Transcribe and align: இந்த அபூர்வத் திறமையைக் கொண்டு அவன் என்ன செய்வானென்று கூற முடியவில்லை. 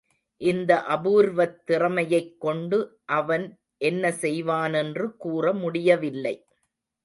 இந்த 0.41 0.71
அபூர்வத் 0.89 1.57
திறமையைக் 1.65 2.39
கொண்டு 2.39 2.79
அவன் 3.11 3.45
என்ன 3.81 4.13
செய்வானென்று 4.21 5.07
கூற 5.17 5.53
முடியவில்லை. 5.53 6.35